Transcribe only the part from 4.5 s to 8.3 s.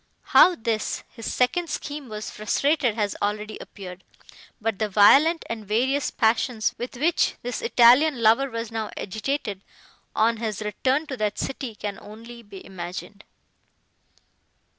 but the violent, and various passions with which this Italian